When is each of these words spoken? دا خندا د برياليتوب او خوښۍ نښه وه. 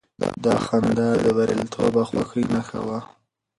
دا 0.43 0.53
خندا 0.65 1.09
د 1.23 1.25
برياليتوب 1.37 1.93
او 2.01 2.05
خوښۍ 2.09 2.43
نښه 2.53 2.79
وه. 2.87 2.99